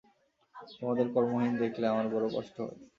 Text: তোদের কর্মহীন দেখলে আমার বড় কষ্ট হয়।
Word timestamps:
তোদের 0.79 1.07
কর্মহীন 1.13 1.53
দেখলে 1.63 1.85
আমার 1.87 2.05
বড় 2.13 2.25
কষ্ট 2.35 2.55
হয়। 2.61 2.77